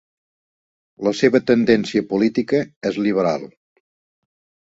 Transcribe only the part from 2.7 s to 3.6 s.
és liberal.